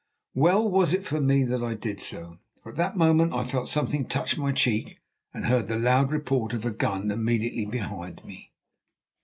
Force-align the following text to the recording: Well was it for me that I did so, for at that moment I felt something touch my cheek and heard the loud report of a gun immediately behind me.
Well 0.33 0.67
was 0.67 0.95
it 0.95 1.05
for 1.05 1.21
me 1.21 1.43
that 1.43 1.61
I 1.61 1.75
did 1.75 1.99
so, 1.99 2.39
for 2.63 2.71
at 2.71 2.77
that 2.77 2.97
moment 2.97 3.33
I 3.35 3.43
felt 3.43 3.69
something 3.69 4.07
touch 4.07 4.35
my 4.35 4.51
cheek 4.51 4.99
and 5.31 5.45
heard 5.45 5.67
the 5.67 5.77
loud 5.77 6.11
report 6.11 6.53
of 6.53 6.65
a 6.65 6.71
gun 6.71 7.11
immediately 7.11 7.67
behind 7.67 8.25
me. 8.25 8.51